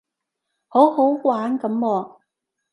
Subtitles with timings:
[0.67, 2.17] 好好玩噉噃